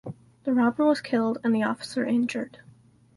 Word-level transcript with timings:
The 0.45 0.53
robber 0.55 0.83
was 0.83 0.99
killed 0.99 1.37
and 1.43 1.53
the 1.53 1.61
officer 1.61 2.03
injured. 2.03 2.57